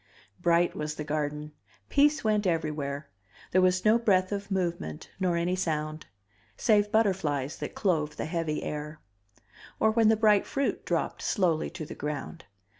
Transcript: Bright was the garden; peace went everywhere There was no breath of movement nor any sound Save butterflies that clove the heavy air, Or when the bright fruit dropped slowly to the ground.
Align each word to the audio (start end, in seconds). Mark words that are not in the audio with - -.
Bright 0.39 0.75
was 0.75 0.95
the 0.95 1.03
garden; 1.03 1.51
peace 1.87 2.23
went 2.23 2.47
everywhere 2.47 3.11
There 3.51 3.61
was 3.61 3.85
no 3.85 3.99
breath 3.99 4.31
of 4.31 4.49
movement 4.49 5.11
nor 5.19 5.37
any 5.37 5.55
sound 5.55 6.07
Save 6.57 6.91
butterflies 6.91 7.57
that 7.57 7.75
clove 7.75 8.15
the 8.17 8.25
heavy 8.25 8.63
air, 8.63 8.99
Or 9.79 9.91
when 9.91 10.09
the 10.09 10.17
bright 10.17 10.47
fruit 10.47 10.85
dropped 10.87 11.21
slowly 11.21 11.69
to 11.69 11.85
the 11.85 11.93
ground. 11.93 12.45